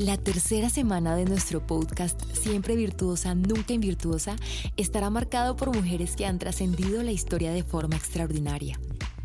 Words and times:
La 0.00 0.16
tercera 0.16 0.70
semana 0.70 1.14
de 1.14 1.26
nuestro 1.26 1.66
podcast, 1.66 2.22
Siempre 2.32 2.74
Virtuosa, 2.74 3.34
Nunca 3.34 3.74
Invirtuosa, 3.74 4.34
estará 4.78 5.10
marcado 5.10 5.56
por 5.56 5.76
mujeres 5.76 6.16
que 6.16 6.24
han 6.24 6.38
trascendido 6.38 7.02
la 7.02 7.12
historia 7.12 7.52
de 7.52 7.62
forma 7.62 7.96
extraordinaria. 7.96 8.80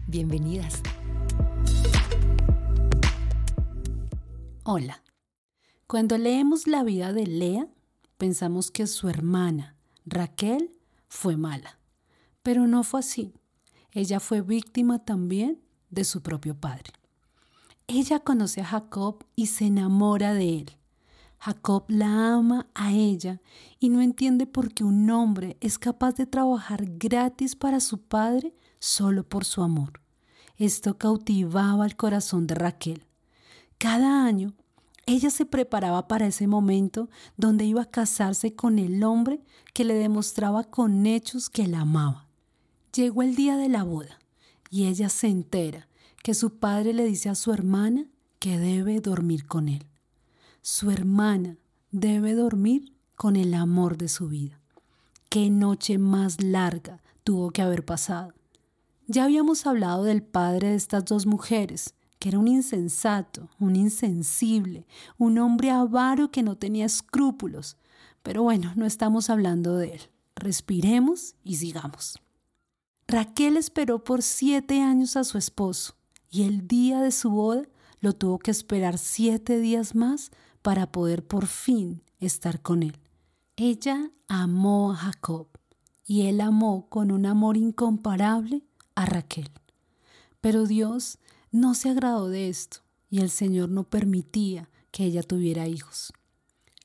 Bienvenidas. 0.05 0.81
Hola. 4.65 5.01
Cuando 5.87 6.17
leemos 6.17 6.67
la 6.67 6.83
vida 6.83 7.13
de 7.13 7.25
Lea, 7.25 7.69
pensamos 8.17 8.69
que 8.69 8.85
su 8.85 9.07
hermana, 9.07 9.77
Raquel, 10.05 10.71
fue 11.07 11.37
mala. 11.37 11.79
Pero 12.43 12.67
no 12.67 12.83
fue 12.83 12.99
así. 12.99 13.33
Ella 13.93 14.19
fue 14.19 14.41
víctima 14.41 15.05
también 15.05 15.61
de 15.89 16.03
su 16.03 16.21
propio 16.21 16.53
padre. 16.53 16.91
Ella 17.87 18.19
conoce 18.19 18.61
a 18.61 18.65
Jacob 18.65 19.23
y 19.35 19.47
se 19.47 19.65
enamora 19.65 20.33
de 20.33 20.57
él. 20.57 20.71
Jacob 21.37 21.85
la 21.87 22.33
ama 22.33 22.67
a 22.73 22.91
ella 22.91 23.41
y 23.79 23.89
no 23.89 24.01
entiende 24.01 24.47
por 24.47 24.73
qué 24.73 24.83
un 24.83 25.07
hombre 25.11 25.57
es 25.61 25.77
capaz 25.77 26.15
de 26.15 26.25
trabajar 26.25 26.85
gratis 26.87 27.55
para 27.55 27.79
su 27.79 27.99
padre 27.99 28.55
solo 28.79 29.23
por 29.23 29.45
su 29.45 29.61
amor. 29.61 30.01
Esto 30.57 30.97
cautivaba 30.97 31.85
el 31.85 31.95
corazón 31.95 32.47
de 32.47 32.55
Raquel. 32.55 33.05
Cada 33.77 34.25
año 34.25 34.53
ella 35.05 35.29
se 35.29 35.45
preparaba 35.45 36.07
para 36.07 36.25
ese 36.25 36.47
momento 36.47 37.09
donde 37.37 37.65
iba 37.65 37.83
a 37.83 37.91
casarse 37.91 38.55
con 38.55 38.79
el 38.79 39.03
hombre 39.03 39.43
que 39.75 39.83
le 39.83 39.93
demostraba 39.93 40.63
con 40.63 41.05
hechos 41.05 41.51
que 41.51 41.67
la 41.67 41.81
amaba. 41.81 42.25
Llegó 42.95 43.21
el 43.21 43.35
día 43.35 43.57
de 43.57 43.69
la 43.69 43.83
boda 43.83 44.19
y 44.71 44.87
ella 44.87 45.09
se 45.09 45.27
entera 45.27 45.87
que 46.25 46.33
su 46.33 46.57
padre 46.57 46.91
le 46.91 47.05
dice 47.05 47.29
a 47.29 47.35
su 47.35 47.53
hermana 47.53 48.07
que 48.39 48.57
debe 48.57 48.99
dormir 48.99 49.45
con 49.45 49.69
él. 49.69 49.85
Su 50.63 50.89
hermana 50.89 51.55
debe 51.91 52.33
dormir 52.33 52.93
con 53.15 53.35
el 53.35 53.53
amor 53.53 53.95
de 53.95 54.07
su 54.07 54.27
vida. 54.27 54.59
Qué 55.29 55.51
noche 55.51 55.99
más 55.99 56.41
larga 56.41 57.03
tuvo 57.23 57.51
que 57.51 57.61
haber 57.61 57.85
pasado. 57.85 58.33
Ya 59.05 59.25
habíamos 59.25 59.67
hablado 59.67 60.03
del 60.03 60.23
padre 60.23 60.69
de 60.69 60.75
estas 60.77 61.05
dos 61.05 61.27
mujeres, 61.27 61.93
que 62.17 62.29
era 62.29 62.39
un 62.39 62.47
insensato, 62.47 63.47
un 63.59 63.75
insensible, 63.75 64.87
un 65.19 65.37
hombre 65.37 65.69
avaro 65.69 66.31
que 66.31 66.41
no 66.41 66.57
tenía 66.57 66.87
escrúpulos. 66.87 67.77
Pero 68.23 68.41
bueno, 68.41 68.73
no 68.75 68.87
estamos 68.87 69.29
hablando 69.29 69.77
de 69.77 69.93
él. 69.93 70.01
Respiremos 70.35 71.35
y 71.43 71.57
sigamos. 71.57 72.19
Raquel 73.07 73.57
esperó 73.57 74.03
por 74.03 74.23
siete 74.23 74.81
años 74.81 75.15
a 75.17 75.23
su 75.23 75.37
esposo 75.37 75.93
y 76.29 76.43
el 76.43 76.67
día 76.67 77.01
de 77.01 77.11
su 77.11 77.29
boda 77.29 77.67
lo 77.99 78.13
tuvo 78.13 78.39
que 78.39 78.51
esperar 78.51 78.97
siete 78.97 79.59
días 79.59 79.95
más 79.95 80.31
para 80.61 80.91
poder 80.91 81.25
por 81.25 81.47
fin 81.47 82.01
estar 82.19 82.61
con 82.61 82.83
él. 82.83 82.99
Ella 83.55 84.11
amó 84.27 84.91
a 84.91 84.95
Jacob 84.95 85.47
y 86.05 86.23
él 86.23 86.41
amó 86.41 86.87
con 86.89 87.11
un 87.11 87.25
amor 87.25 87.57
incomparable 87.57 88.63
a 88.95 89.05
Raquel. 89.05 89.49
Pero 90.41 90.65
Dios 90.65 91.17
no 91.51 91.73
se 91.73 91.89
agradó 91.89 92.29
de 92.29 92.49
esto 92.49 92.79
y 93.09 93.21
el 93.21 93.29
Señor 93.29 93.69
no 93.69 93.83
permitía 93.83 94.69
que 94.91 95.05
ella 95.05 95.23
tuviera 95.23 95.67
hijos. 95.67 96.13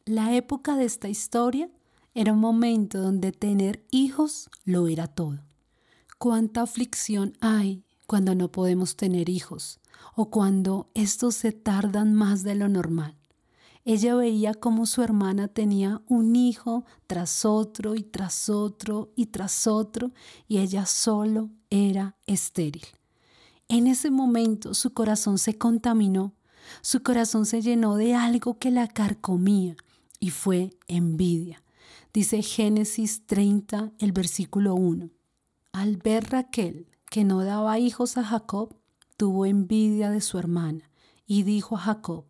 La 0.05 0.35
época 0.35 0.77
de 0.77 0.85
esta 0.85 1.09
historia 1.09 1.71
era 2.15 2.33
un 2.33 2.41
momento 2.41 3.01
donde 3.01 3.33
tener 3.33 3.85
hijos 3.91 4.51
lo 4.65 4.89
era 4.89 5.07
todo. 5.07 5.41
Cuánta 6.19 6.63
aflicción 6.63 7.37
hay 7.41 7.85
cuando 8.11 8.35
no 8.35 8.51
podemos 8.51 8.97
tener 8.97 9.29
hijos 9.29 9.79
o 10.17 10.31
cuando 10.31 10.91
estos 10.95 11.37
se 11.37 11.53
tardan 11.53 12.13
más 12.13 12.43
de 12.43 12.57
lo 12.57 12.69
normal. 12.69 13.17
Ella 13.85 14.17
veía 14.17 14.53
cómo 14.53 14.87
su 14.87 15.03
hermana 15.03 15.47
tenía 15.47 16.03
un 16.09 16.35
hijo 16.35 16.85
tras 17.07 17.45
otro 17.45 17.95
y 17.95 18.03
tras 18.03 18.49
otro 18.49 19.13
y 19.15 19.27
tras 19.27 19.69
otro 19.69 20.11
y 20.49 20.59
ella 20.59 20.87
solo 20.87 21.51
era 21.71 22.17
estéril. 22.27 22.83
En 23.69 23.87
ese 23.87 24.11
momento 24.11 24.75
su 24.75 24.93
corazón 24.93 25.39
se 25.39 25.57
contaminó, 25.57 26.35
su 26.83 27.05
corazón 27.05 27.47
se 27.47 27.63
llenó 27.63 27.95
de 27.95 28.17
algo 28.17 28.59
que 28.59 28.73
la 28.73 28.89
carcomía 28.89 29.77
y 30.19 30.31
fue 30.31 30.77
envidia. 30.89 31.63
Dice 32.13 32.43
Génesis 32.43 33.25
30, 33.27 33.93
el 34.01 34.11
versículo 34.11 34.75
1. 34.75 35.11
Al 35.71 35.97
ver 35.99 36.29
Raquel 36.31 36.89
que 37.11 37.25
no 37.25 37.45
daba 37.45 37.79
hijos 37.79 38.17
a 38.17 38.25
Jacob, 38.25 38.75
tuvo 39.17 39.45
envidia 39.45 40.11
de 40.11 40.23
su 40.23 40.39
hermana 40.39 40.89
y 41.27 41.43
dijo 41.43 41.77
a 41.77 41.81
Jacob, 41.81 42.25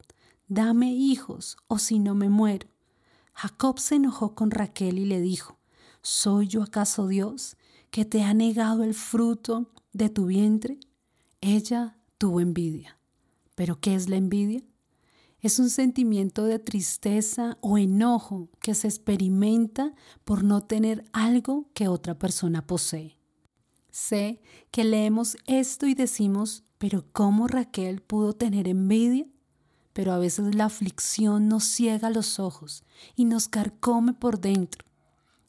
dame 0.49 0.93
hijos 0.93 1.57
o 1.69 1.79
si 1.79 1.99
no 2.01 2.15
me 2.15 2.29
muero. 2.29 2.67
Jacob 3.35 3.79
se 3.79 3.97
enojó 3.97 4.35
con 4.35 4.51
Raquel 4.51 4.99
y 4.99 5.05
le 5.05 5.21
dijo, 5.21 5.59
¿soy 6.03 6.49
yo 6.49 6.63
acaso 6.63 7.07
Dios 7.07 7.57
que 7.91 8.05
te 8.05 8.23
ha 8.25 8.35
negado 8.35 8.83
el 8.83 8.95
fruto 8.95 9.71
de 9.93 10.09
tu 10.09 10.27
vientre? 10.27 10.81
Ella 11.41 11.99
tuvo 12.19 12.41
envidia. 12.41 12.99
¿Pero 13.55 13.81
qué 13.81 13.95
es 13.95 14.09
la 14.09 14.17
envidia? 14.17 14.63
Es 15.41 15.59
un 15.59 15.69
sentimiento 15.71 16.45
de 16.45 16.59
tristeza 16.59 17.59
o 17.61 17.77
enojo 17.77 18.49
que 18.61 18.75
se 18.75 18.89
experimenta 18.89 19.95
por 20.25 20.43
no 20.43 20.63
tener 20.63 21.05
algo 21.13 21.69
que 21.75 21.89
otra 21.89 22.19
persona 22.19 22.67
posee. 22.67 23.20
Sé 24.01 24.41
que 24.71 24.83
leemos 24.83 25.37
esto 25.47 25.87
y 25.87 25.93
decimos, 25.93 26.65
pero 26.79 27.05
¿cómo 27.13 27.49
Raquel 27.49 28.01
pudo 28.01 28.33
tener 28.33 28.67
envidia? 28.67 29.27
Pero 29.93 30.13
a 30.13 30.19
veces 30.19 30.55
la 30.55 30.65
aflicción 30.65 31.49
nos 31.49 31.65
ciega 31.65 32.09
los 32.09 32.41
ojos 32.41 32.83
y 33.15 33.27
nos 33.27 33.47
carcome 33.47 34.15
por 34.15 34.41
dentro. 34.41 34.87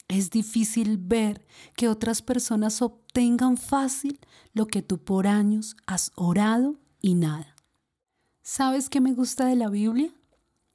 Es 0.06 0.28
difícil 0.28 0.98
ver 0.98 1.46
que 1.76 1.88
otras 1.88 2.20
personas 2.20 2.82
obtengan 2.82 3.56
fácil 3.56 4.20
lo 4.52 4.66
que 4.66 4.82
tú 4.82 4.98
por 4.98 5.26
años 5.26 5.74
has 5.86 6.12
orado 6.14 6.78
y 7.00 7.14
nada. 7.14 7.56
¿Sabes 8.42 8.90
qué 8.90 9.00
me 9.00 9.14
gusta 9.14 9.46
de 9.46 9.56
la 9.56 9.70
Biblia? 9.70 10.14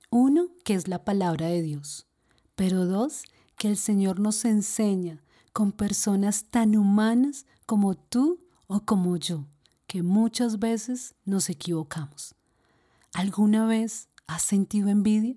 Uno, 0.09 0.47
que 0.65 0.73
es 0.73 0.88
la 0.88 1.05
palabra 1.05 1.45
de 1.45 1.61
Dios. 1.61 2.07
Pero 2.55 2.88
dos, 2.88 3.21
que 3.55 3.67
el 3.67 3.77
Señor 3.77 4.19
nos 4.19 4.45
enseña 4.45 5.21
con 5.53 5.71
personas 5.71 6.45
tan 6.51 6.75
humanas 6.75 7.45
como 7.67 7.95
tú 7.95 8.39
o 8.67 8.79
como 8.79 9.17
yo, 9.17 9.45
que 9.88 10.01
muchas 10.01 10.57
veces 10.57 11.16
nos 11.25 11.50
equivocamos. 11.50 12.33
¿Alguna 13.13 13.66
vez 13.66 14.07
has 14.25 14.41
sentido 14.41 14.88
envidia? 14.88 15.35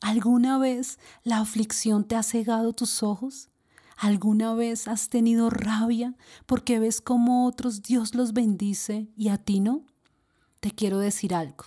¿Alguna 0.00 0.58
vez 0.58 1.00
la 1.24 1.38
aflicción 1.40 2.04
te 2.04 2.14
ha 2.14 2.22
cegado 2.22 2.72
tus 2.72 3.02
ojos? 3.02 3.50
¿Alguna 3.96 4.54
vez 4.54 4.86
has 4.86 5.08
tenido 5.08 5.50
rabia 5.50 6.16
porque 6.46 6.78
ves 6.78 7.00
cómo 7.00 7.46
otros 7.46 7.82
Dios 7.82 8.14
los 8.14 8.32
bendice 8.32 9.08
y 9.16 9.28
a 9.28 9.36
ti 9.36 9.58
no? 9.58 9.84
Te 10.60 10.70
quiero 10.70 11.00
decir 11.00 11.34
algo. 11.34 11.64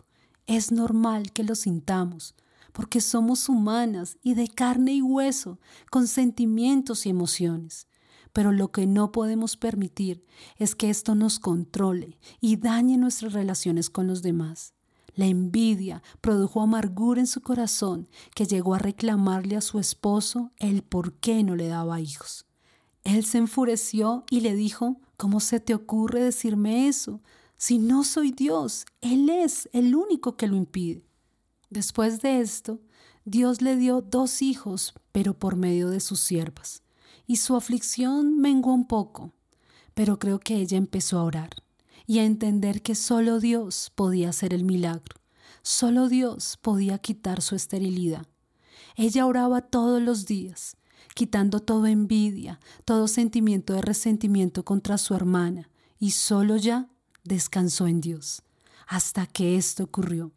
Es 0.47 0.71
normal 0.71 1.33
que 1.33 1.43
lo 1.43 1.55
sintamos, 1.55 2.33
porque 2.71 3.01
somos 3.01 3.49
humanas 3.49 4.17
y 4.23 4.35
de 4.35 4.47
carne 4.47 4.93
y 4.93 5.01
hueso, 5.01 5.59
con 5.89 6.07
sentimientos 6.07 7.05
y 7.05 7.09
emociones. 7.09 7.87
Pero 8.33 8.51
lo 8.51 8.71
que 8.71 8.87
no 8.87 9.11
podemos 9.11 9.57
permitir 9.57 10.23
es 10.57 10.75
que 10.75 10.89
esto 10.89 11.15
nos 11.15 11.39
controle 11.39 12.17
y 12.39 12.57
dañe 12.57 12.97
nuestras 12.97 13.33
relaciones 13.33 13.89
con 13.89 14.07
los 14.07 14.21
demás. 14.21 14.73
La 15.13 15.25
envidia 15.25 16.01
produjo 16.21 16.61
amargura 16.61 17.19
en 17.19 17.27
su 17.27 17.41
corazón 17.41 18.07
que 18.33 18.45
llegó 18.45 18.75
a 18.75 18.79
reclamarle 18.79 19.57
a 19.57 19.61
su 19.61 19.79
esposo 19.79 20.51
el 20.57 20.83
por 20.83 21.13
qué 21.13 21.43
no 21.43 21.55
le 21.55 21.67
daba 21.67 21.99
hijos. 21.99 22.45
Él 23.03 23.25
se 23.25 23.39
enfureció 23.39 24.23
y 24.29 24.39
le 24.39 24.55
dijo, 24.55 25.01
¿cómo 25.17 25.39
se 25.41 25.59
te 25.59 25.73
ocurre 25.73 26.23
decirme 26.23 26.87
eso? 26.87 27.19
Si 27.57 27.77
no 27.77 28.03
soy 28.03 28.31
Dios, 28.31 28.85
Él 29.01 29.29
es 29.29 29.69
el 29.73 29.95
único 29.95 30.37
que 30.37 30.47
lo 30.47 30.55
impide. 30.55 31.05
Después 31.69 32.21
de 32.21 32.39
esto, 32.39 32.79
Dios 33.25 33.61
le 33.61 33.75
dio 33.75 34.01
dos 34.01 34.41
hijos, 34.41 34.93
pero 35.11 35.37
por 35.37 35.55
medio 35.57 35.89
de 35.89 35.99
sus 35.99 36.21
siervas 36.21 36.83
y 37.27 37.37
su 37.37 37.55
aflicción 37.55 38.39
menguó 38.39 38.73
un 38.73 38.87
poco, 38.87 39.33
pero 39.93 40.19
creo 40.19 40.39
que 40.39 40.55
ella 40.55 40.77
empezó 40.77 41.19
a 41.19 41.23
orar 41.23 41.49
y 42.07 42.19
a 42.19 42.25
entender 42.25 42.81
que 42.81 42.95
solo 42.95 43.39
Dios 43.39 43.91
podía 43.95 44.29
hacer 44.29 44.53
el 44.53 44.63
milagro, 44.63 45.21
solo 45.61 46.09
Dios 46.09 46.57
podía 46.61 46.97
quitar 46.97 47.41
su 47.41 47.55
esterilidad. 47.55 48.25
Ella 48.95 49.25
oraba 49.25 49.61
todos 49.61 50.01
los 50.01 50.25
días, 50.25 50.77
quitando 51.15 51.59
toda 51.59 51.91
envidia, 51.91 52.59
todo 52.85 53.07
sentimiento 53.07 53.73
de 53.73 53.81
resentimiento 53.81 54.65
contra 54.65 54.97
su 54.97 55.13
hermana, 55.13 55.69
y 55.99 56.11
solo 56.11 56.57
ya 56.57 56.89
descansó 57.23 57.87
en 57.87 58.01
Dios, 58.01 58.41
hasta 58.87 59.27
que 59.27 59.55
esto 59.55 59.83
ocurrió. 59.83 60.31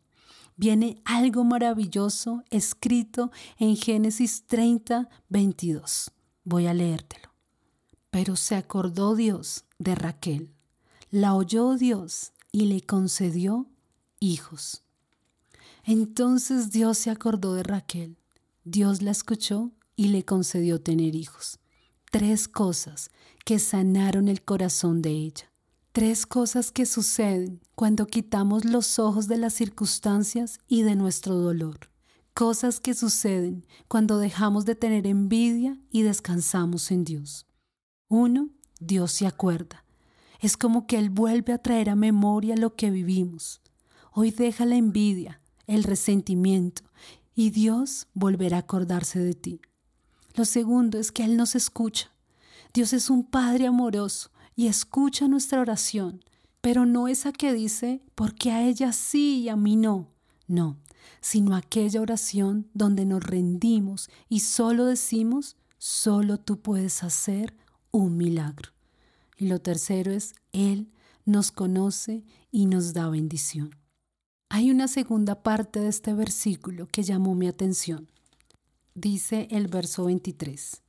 Viene 0.56 1.00
algo 1.04 1.42
maravilloso 1.42 2.44
escrito 2.50 3.32
en 3.58 3.76
Génesis 3.76 4.44
30, 4.46 5.08
22. 5.28 6.12
Voy 6.44 6.66
a 6.66 6.74
leértelo. 6.74 7.30
Pero 8.10 8.36
se 8.36 8.54
acordó 8.54 9.16
Dios 9.16 9.64
de 9.78 9.94
Raquel, 9.94 10.54
la 11.10 11.34
oyó 11.34 11.74
Dios 11.74 12.32
y 12.52 12.66
le 12.66 12.80
concedió 12.82 13.66
hijos. 14.20 14.82
Entonces 15.84 16.70
Dios 16.70 16.98
se 16.98 17.10
acordó 17.10 17.54
de 17.54 17.62
Raquel. 17.62 18.16
Dios 18.64 19.02
la 19.02 19.10
escuchó 19.10 19.72
y 19.96 20.08
le 20.08 20.24
concedió 20.24 20.80
tener 20.80 21.14
hijos. 21.14 21.58
Tres 22.10 22.48
cosas 22.48 23.10
que 23.44 23.58
sanaron 23.58 24.28
el 24.28 24.42
corazón 24.42 25.02
de 25.02 25.10
ella. 25.10 25.50
Tres 25.92 26.26
cosas 26.26 26.72
que 26.72 26.86
suceden 26.86 27.60
cuando 27.74 28.06
quitamos 28.06 28.64
los 28.64 28.98
ojos 28.98 29.28
de 29.28 29.38
las 29.38 29.54
circunstancias 29.54 30.58
y 30.66 30.82
de 30.82 30.96
nuestro 30.96 31.36
dolor. 31.36 31.90
Cosas 32.34 32.80
que 32.80 32.94
suceden 32.94 33.64
cuando 33.86 34.18
dejamos 34.18 34.64
de 34.64 34.74
tener 34.74 35.06
envidia 35.06 35.78
y 35.92 36.02
descansamos 36.02 36.90
en 36.90 37.04
Dios. 37.04 37.46
Uno, 38.08 38.50
Dios 38.80 39.12
se 39.12 39.28
acuerda. 39.28 39.84
Es 40.40 40.56
como 40.56 40.88
que 40.88 40.98
Él 40.98 41.10
vuelve 41.10 41.52
a 41.52 41.58
traer 41.58 41.90
a 41.90 41.94
memoria 41.94 42.56
lo 42.56 42.74
que 42.74 42.90
vivimos. 42.90 43.60
Hoy 44.10 44.32
deja 44.32 44.66
la 44.66 44.74
envidia, 44.74 45.40
el 45.68 45.84
resentimiento, 45.84 46.82
y 47.36 47.50
Dios 47.50 48.08
volverá 48.14 48.56
a 48.56 48.60
acordarse 48.60 49.20
de 49.20 49.34
ti. 49.34 49.60
Lo 50.34 50.44
segundo 50.44 50.98
es 50.98 51.12
que 51.12 51.22
Él 51.22 51.36
nos 51.36 51.54
escucha. 51.54 52.10
Dios 52.72 52.92
es 52.92 53.10
un 53.10 53.22
Padre 53.22 53.68
amoroso 53.68 54.32
y 54.56 54.66
escucha 54.66 55.28
nuestra 55.28 55.60
oración, 55.60 56.24
pero 56.60 56.84
no 56.84 57.06
esa 57.06 57.30
que 57.30 57.52
dice, 57.52 58.02
porque 58.16 58.50
a 58.50 58.66
ella 58.66 58.92
sí 58.92 59.42
y 59.42 59.48
a 59.50 59.54
mí 59.54 59.76
no. 59.76 60.10
No, 60.48 60.78
sino 61.20 61.56
aquella 61.56 62.00
oración 62.00 62.68
donde 62.74 63.04
nos 63.04 63.22
rendimos 63.22 64.10
y 64.28 64.40
solo 64.40 64.86
decimos, 64.86 65.56
solo 65.78 66.38
tú 66.38 66.60
puedes 66.60 67.02
hacer 67.02 67.56
un 67.90 68.16
milagro. 68.16 68.70
Y 69.36 69.46
lo 69.46 69.60
tercero 69.60 70.12
es, 70.12 70.34
Él 70.52 70.90
nos 71.24 71.52
conoce 71.52 72.24
y 72.50 72.66
nos 72.66 72.92
da 72.92 73.08
bendición. 73.08 73.70
Hay 74.48 74.70
una 74.70 74.88
segunda 74.88 75.42
parte 75.42 75.80
de 75.80 75.88
este 75.88 76.14
versículo 76.14 76.86
que 76.86 77.02
llamó 77.02 77.34
mi 77.34 77.48
atención. 77.48 78.08
Dice 78.94 79.48
el 79.50 79.66
verso 79.66 80.04
23. 80.04 80.82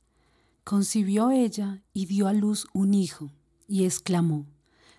Concibió 0.62 1.30
ella 1.30 1.82
y 1.92 2.06
dio 2.06 2.28
a 2.28 2.32
luz 2.32 2.66
un 2.72 2.94
hijo, 2.94 3.32
y 3.68 3.84
exclamó, 3.84 4.46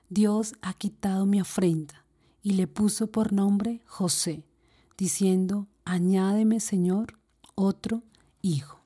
Dios 0.10 0.54
ha 0.62 0.74
quitado 0.74 1.26
mi 1.26 1.40
afrenta, 1.40 2.06
y 2.42 2.52
le 2.52 2.68
puso 2.68 3.08
por 3.08 3.34
nombre 3.34 3.82
José, 3.86 4.44
diciendo, 4.98 5.68
añádeme, 5.86 6.60
Señor, 6.60 7.20
otro 7.56 8.04
hijo. 8.42 8.80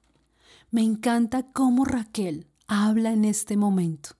Me 0.69 0.83
encanta 0.83 1.43
cómo 1.51 1.85
Raquel 1.85 2.47
habla 2.67 3.11
en 3.11 3.25
este 3.25 3.57
momento. 3.57 4.11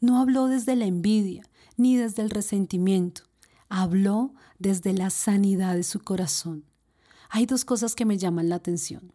No 0.00 0.20
habló 0.20 0.46
desde 0.46 0.76
la 0.76 0.86
envidia 0.86 1.42
ni 1.76 1.96
desde 1.96 2.22
el 2.22 2.30
resentimiento, 2.30 3.22
habló 3.68 4.34
desde 4.58 4.92
la 4.92 5.10
sanidad 5.10 5.74
de 5.74 5.82
su 5.82 6.00
corazón. 6.00 6.64
Hay 7.28 7.46
dos 7.46 7.64
cosas 7.64 7.94
que 7.94 8.04
me 8.04 8.18
llaman 8.18 8.48
la 8.48 8.56
atención. 8.56 9.12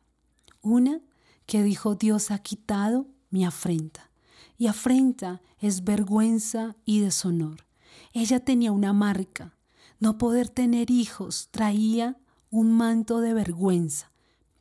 Una, 0.62 1.00
que 1.46 1.64
dijo 1.64 1.96
Dios 1.96 2.32
ha 2.32 2.40
quitado 2.40 3.08
mi 3.30 3.46
afrenta. 3.46 4.12
Y 4.58 4.68
afrenta 4.68 5.42
es 5.60 5.84
vergüenza 5.84 6.76
y 6.86 7.00
deshonor. 7.00 7.66
Ella 8.14 8.40
tenía 8.40 8.72
una 8.72 8.94
marca. 8.94 9.56
No 10.02 10.18
poder 10.18 10.50
tener 10.50 10.90
hijos 10.90 11.50
traía 11.52 12.18
un 12.50 12.72
manto 12.72 13.22
de 13.22 13.36
vergüenza, 13.36 14.12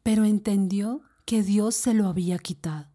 pero 0.03 0.27
entendió 0.27 1.01
que 1.25 1.43
Dios 1.43 1.75
se 1.75 1.95
lo 1.95 2.09
había 2.09 2.39
quitado. 2.39 2.91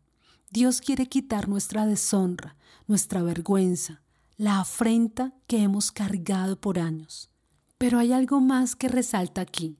Dios 0.51 0.79
quiere 0.79 1.07
quitar 1.07 1.49
nuestra 1.49 1.87
deshonra, 1.87 2.55
nuestra 2.85 3.23
vergüenza, 3.23 4.03
la 4.37 4.59
afrenta 4.59 5.33
que 5.47 5.63
hemos 5.63 5.91
cargado 5.91 6.61
por 6.61 6.77
años. 6.77 7.31
Pero 7.79 7.97
hay 7.97 8.13
algo 8.13 8.39
más 8.41 8.75
que 8.75 8.89
resalta 8.89 9.41
aquí, 9.41 9.79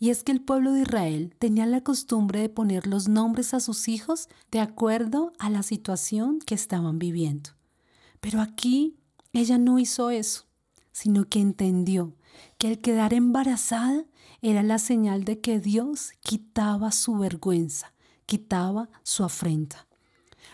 y 0.00 0.10
es 0.10 0.24
que 0.24 0.32
el 0.32 0.42
pueblo 0.42 0.72
de 0.72 0.80
Israel 0.80 1.36
tenía 1.38 1.66
la 1.66 1.84
costumbre 1.84 2.40
de 2.40 2.48
poner 2.48 2.88
los 2.88 3.06
nombres 3.06 3.54
a 3.54 3.60
sus 3.60 3.86
hijos 3.86 4.28
de 4.50 4.58
acuerdo 4.58 5.32
a 5.38 5.50
la 5.50 5.62
situación 5.62 6.40
que 6.40 6.56
estaban 6.56 6.98
viviendo. 6.98 7.50
Pero 8.20 8.40
aquí 8.40 8.96
ella 9.32 9.56
no 9.56 9.78
hizo 9.78 10.10
eso, 10.10 10.46
sino 10.92 11.28
que 11.28 11.40
entendió 11.40 12.14
que 12.58 12.68
el 12.68 12.80
quedar 12.80 13.14
embarazada 13.14 14.04
era 14.40 14.62
la 14.62 14.78
señal 14.78 15.24
de 15.24 15.40
que 15.40 15.60
Dios 15.60 16.12
quitaba 16.20 16.92
su 16.92 17.16
vergüenza, 17.16 17.92
quitaba 18.26 18.88
su 19.02 19.24
afrenta. 19.24 19.86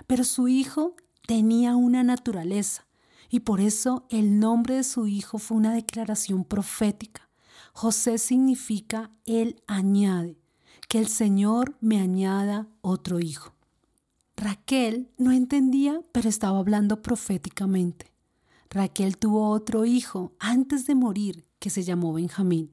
Pero 0.07 0.25
su 0.25 0.49
hijo 0.49 0.95
tenía 1.27 1.77
una 1.77 2.03
naturaleza, 2.03 2.87
y 3.31 3.41
por 3.41 3.61
eso 3.61 4.07
el 4.11 4.39
nombre 4.39 4.77
de 4.77 4.85
su 4.85 5.07
hijo 5.07 5.39
fue 5.39 5.57
una 5.57 5.75
declaración 5.75 6.45
profética. 6.45 7.29
José 7.73 8.19
significa 8.19 9.11
Él 9.27 9.63
añade, 9.67 10.39
que 10.89 10.99
el 10.99 11.09
Señor 11.09 11.77
me 11.81 12.01
añada 12.01 12.69
otro 12.81 13.21
hijo. 13.21 13.55
Raquel 14.37 15.11
no 15.19 15.33
entendía, 15.33 16.01
pero 16.13 16.29
estaba 16.29 16.59
hablando 16.59 17.03
proféticamente. 17.03 18.13
Raquel 18.71 19.17
tuvo 19.17 19.51
otro 19.51 19.85
hijo 19.85 20.35
antes 20.39 20.87
de 20.87 20.95
morir 20.95 21.47
que 21.59 21.71
se 21.71 21.83
llamó 21.83 22.13
Benjamín, 22.13 22.73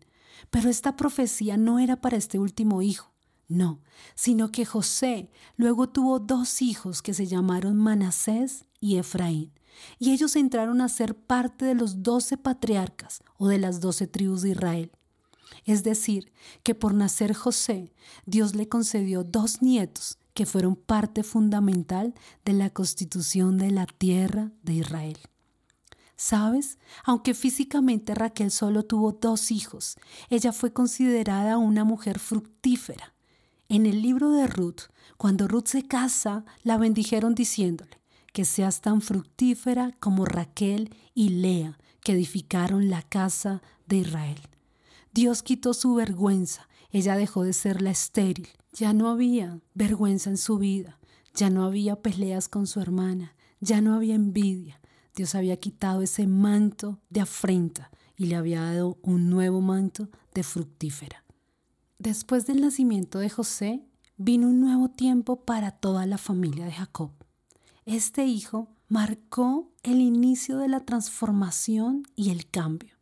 pero 0.49 0.69
esta 0.69 0.95
profecía 0.95 1.57
no 1.57 1.79
era 1.79 2.01
para 2.01 2.17
este 2.17 2.37
último 2.39 2.81
hijo, 2.81 3.13
no, 3.47 3.81
sino 4.15 4.51
que 4.51 4.65
José 4.65 5.29
luego 5.55 5.87
tuvo 5.89 6.19
dos 6.19 6.61
hijos 6.61 7.01
que 7.01 7.13
se 7.13 7.27
llamaron 7.27 7.77
Manasés 7.77 8.65
y 8.79 8.97
Efraín, 8.97 9.53
y 9.99 10.11
ellos 10.11 10.35
entraron 10.35 10.81
a 10.81 10.89
ser 10.89 11.15
parte 11.15 11.65
de 11.65 11.75
los 11.75 12.03
doce 12.03 12.37
patriarcas 12.37 13.21
o 13.37 13.47
de 13.47 13.57
las 13.57 13.79
doce 13.79 14.07
tribus 14.07 14.41
de 14.41 14.49
Israel. 14.49 14.91
Es 15.63 15.83
decir, 15.83 16.31
que 16.63 16.75
por 16.75 16.93
nacer 16.93 17.33
José, 17.33 17.93
Dios 18.25 18.55
le 18.55 18.67
concedió 18.67 19.23
dos 19.23 19.61
nietos 19.61 20.17
que 20.33 20.45
fueron 20.45 20.75
parte 20.75 21.23
fundamental 21.23 22.13
de 22.43 22.53
la 22.53 22.69
constitución 22.69 23.57
de 23.57 23.71
la 23.71 23.85
tierra 23.85 24.51
de 24.63 24.73
Israel. 24.73 25.17
¿Sabes? 26.17 26.79
Aunque 27.03 27.33
físicamente 27.33 28.15
Raquel 28.15 28.51
solo 28.51 28.83
tuvo 28.83 29.11
dos 29.13 29.51
hijos, 29.51 29.97
ella 30.29 30.53
fue 30.53 30.71
considerada 30.71 31.57
una 31.57 31.83
mujer 31.83 32.19
fructífera. 32.19 33.13
En 33.67 33.85
el 33.85 34.01
libro 34.01 34.31
de 34.31 34.47
Ruth, 34.47 34.83
cuando 35.17 35.47
Ruth 35.47 35.67
se 35.67 35.87
casa, 35.87 36.45
la 36.63 36.77
bendijeron 36.77 37.35
diciéndole, 37.35 37.99
que 38.31 38.45
seas 38.45 38.81
tan 38.81 39.01
fructífera 39.01 39.95
como 39.99 40.25
Raquel 40.25 40.93
y 41.13 41.29
Lea, 41.29 41.77
que 42.01 42.13
edificaron 42.13 42.89
la 42.89 43.01
casa 43.01 43.61
de 43.87 43.97
Israel. 43.97 44.39
Dios 45.13 45.41
quitó 45.43 45.73
su 45.73 45.95
vergüenza, 45.95 46.67
ella 46.91 47.15
dejó 47.15 47.43
de 47.43 47.53
ser 47.53 47.81
la 47.81 47.91
estéril, 47.91 48.49
ya 48.71 48.93
no 48.93 49.09
había 49.09 49.59
vergüenza 49.73 50.29
en 50.29 50.37
su 50.37 50.57
vida, 50.57 50.99
ya 51.33 51.49
no 51.49 51.65
había 51.65 52.01
peleas 52.01 52.47
con 52.47 52.67
su 52.67 52.79
hermana, 52.79 53.35
ya 53.59 53.81
no 53.81 53.95
había 53.95 54.15
envidia. 54.15 54.79
Dios 55.15 55.33
había 55.33 55.57
quitado 55.57 56.01
ese 56.01 56.27
manto 56.27 56.99
de 57.09 57.21
afrenta 57.21 57.89
y 58.17 58.25
le 58.25 58.35
había 58.35 58.61
dado 58.61 58.97
un 59.01 59.29
nuevo 59.29 59.61
manto 59.61 60.09
de 60.33 60.43
fructífera. 60.43 61.23
Después 61.99 62.45
del 62.45 62.61
nacimiento 62.61 63.19
de 63.19 63.29
José, 63.29 63.81
vino 64.17 64.47
un 64.47 64.59
nuevo 64.59 64.89
tiempo 64.89 65.37
para 65.45 65.71
toda 65.71 66.05
la 66.05 66.17
familia 66.17 66.65
de 66.65 66.73
Jacob. 66.73 67.11
Este 67.85 68.25
hijo 68.25 68.67
marcó 68.89 69.71
el 69.83 70.01
inicio 70.01 70.57
de 70.57 70.67
la 70.67 70.81
transformación 70.81 72.03
y 72.15 72.31
el 72.31 72.49
cambio. 72.49 72.95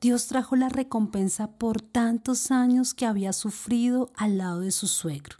Dios 0.00 0.26
trajo 0.26 0.56
la 0.56 0.68
recompensa 0.68 1.52
por 1.58 1.82
tantos 1.82 2.50
años 2.50 2.94
que 2.94 3.06
había 3.06 3.32
sufrido 3.32 4.10
al 4.16 4.38
lado 4.38 4.60
de 4.60 4.70
su 4.70 4.86
suegro. 4.86 5.38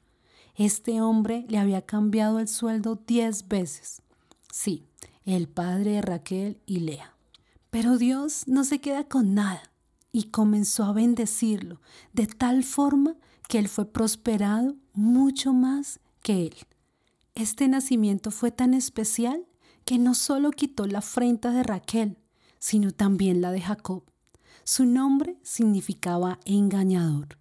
Este 0.55 1.01
hombre 1.01 1.47
le 1.49 1.59
había 1.59 1.83
cambiado 1.83 2.39
el 2.39 2.49
sueldo 2.49 3.03
diez 3.07 3.49
veces. 3.49 4.03
Sí, 4.53 4.85
el 5.31 5.49
padre 5.49 5.93
de 5.93 6.03
Raquel 6.03 6.61
y 6.67 6.81
Lea. 6.81 7.15
Pero 7.71 7.99
Dios 7.99 8.45
no 8.47 8.65
se 8.65 8.81
queda 8.81 9.05
con 9.05 9.35
nada 9.35 9.63
y 10.13 10.25
comenzó 10.25 10.85
a 10.85 10.93
bendecirlo 10.93 11.81
de 12.13 12.27
tal 12.27 12.65
forma 12.65 13.15
que 13.49 13.59
él 13.59 13.69
fue 13.69 13.85
prosperado 13.85 14.77
mucho 14.93 15.53
más 15.53 16.01
que 16.23 16.47
él. 16.47 16.57
Este 17.35 17.69
nacimiento 17.69 18.31
fue 18.31 18.51
tan 18.51 18.75
especial 18.75 19.47
que 19.85 19.99
no 19.99 20.15
solo 20.15 20.51
quitó 20.51 20.87
la 20.87 20.99
afrenta 20.99 21.53
de 21.53 21.63
Raquel, 21.63 22.19
sino 22.59 22.91
también 22.91 23.41
la 23.41 23.53
de 23.53 23.61
Jacob. 23.61 24.03
Su 24.65 24.85
nombre 24.85 25.37
significaba 25.43 26.39
engañador. 26.45 27.39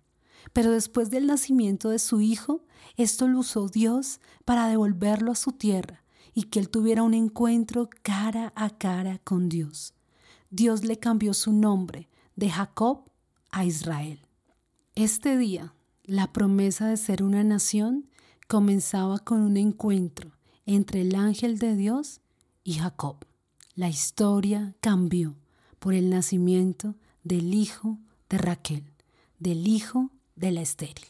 Pero 0.53 0.71
después 0.71 1.09
del 1.09 1.27
nacimiento 1.27 1.89
de 1.89 1.99
su 1.99 2.21
hijo, 2.21 2.61
esto 2.97 3.27
lo 3.27 3.39
usó 3.39 3.67
Dios 3.67 4.19
para 4.45 4.67
devolverlo 4.67 5.31
a 5.31 5.35
su 5.35 5.51
tierra 5.51 6.03
y 6.33 6.43
que 6.43 6.59
él 6.59 6.69
tuviera 6.69 7.03
un 7.03 7.13
encuentro 7.13 7.89
cara 8.01 8.53
a 8.55 8.69
cara 8.69 9.19
con 9.23 9.49
Dios. 9.49 9.93
Dios 10.49 10.83
le 10.83 10.97
cambió 10.97 11.33
su 11.33 11.53
nombre 11.53 12.09
de 12.35 12.49
Jacob 12.49 13.03
a 13.51 13.65
Israel. 13.65 14.19
Este 14.95 15.37
día, 15.37 15.73
la 16.03 16.33
promesa 16.33 16.87
de 16.87 16.97
ser 16.97 17.23
una 17.23 17.43
nación 17.43 18.09
comenzaba 18.47 19.19
con 19.19 19.41
un 19.41 19.57
encuentro 19.57 20.31
entre 20.65 21.01
el 21.01 21.15
ángel 21.15 21.59
de 21.59 21.75
Dios 21.75 22.21
y 22.63 22.73
Jacob. 22.73 23.25
La 23.75 23.89
historia 23.89 24.75
cambió 24.81 25.35
por 25.79 25.93
el 25.93 26.09
nacimiento 26.09 26.95
del 27.23 27.53
hijo 27.53 27.99
de 28.29 28.37
Raquel, 28.37 28.91
del 29.37 29.67
hijo 29.67 30.11
de 30.35 30.51
la 30.51 30.61
estéril. 30.61 31.07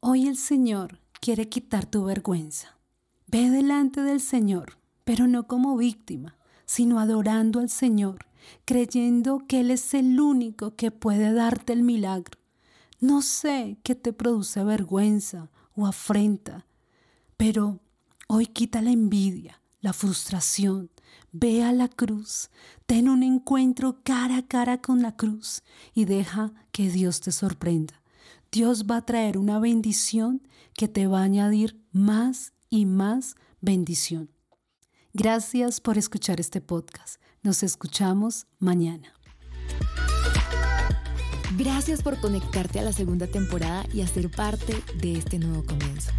Hoy 0.00 0.26
el 0.26 0.36
Señor 0.36 1.00
quiere 1.20 1.48
quitar 1.48 1.86
tu 1.86 2.04
vergüenza. 2.04 2.78
Ve 3.32 3.48
delante 3.48 4.02
del 4.02 4.20
Señor, 4.20 4.76
pero 5.04 5.26
no 5.26 5.46
como 5.46 5.78
víctima, 5.78 6.36
sino 6.66 7.00
adorando 7.00 7.60
al 7.60 7.70
Señor, 7.70 8.26
creyendo 8.66 9.46
que 9.48 9.60
Él 9.60 9.70
es 9.70 9.94
el 9.94 10.20
único 10.20 10.76
que 10.76 10.90
puede 10.90 11.32
darte 11.32 11.72
el 11.72 11.82
milagro. 11.82 12.38
No 13.00 13.22
sé 13.22 13.78
qué 13.84 13.94
te 13.94 14.12
produce 14.12 14.62
vergüenza 14.64 15.50
o 15.74 15.86
afrenta, 15.86 16.66
pero 17.38 17.80
hoy 18.28 18.44
quita 18.44 18.82
la 18.82 18.90
envidia, 18.90 19.62
la 19.80 19.94
frustración, 19.94 20.90
ve 21.32 21.64
a 21.64 21.72
la 21.72 21.88
cruz, 21.88 22.50
ten 22.84 23.08
un 23.08 23.22
encuentro 23.22 24.02
cara 24.02 24.36
a 24.36 24.46
cara 24.46 24.82
con 24.82 25.00
la 25.00 25.16
cruz 25.16 25.62
y 25.94 26.04
deja 26.04 26.52
que 26.70 26.90
Dios 26.90 27.22
te 27.22 27.32
sorprenda. 27.32 28.02
Dios 28.50 28.84
va 28.84 28.98
a 28.98 29.06
traer 29.06 29.38
una 29.38 29.58
bendición 29.58 30.46
que 30.74 30.86
te 30.86 31.06
va 31.06 31.20
a 31.20 31.24
añadir 31.24 31.82
más 31.92 32.52
y 32.72 32.86
más 32.86 33.36
bendición. 33.60 34.30
Gracias 35.12 35.82
por 35.82 35.98
escuchar 35.98 36.40
este 36.40 36.62
podcast. 36.62 37.20
Nos 37.42 37.62
escuchamos 37.62 38.46
mañana. 38.58 39.12
Gracias 41.58 42.02
por 42.02 42.18
conectarte 42.18 42.80
a 42.80 42.82
la 42.82 42.94
segunda 42.94 43.26
temporada 43.26 43.84
y 43.92 44.00
a 44.00 44.06
ser 44.06 44.30
parte 44.30 44.74
de 45.02 45.18
este 45.18 45.38
nuevo 45.38 45.64
comienzo. 45.66 46.12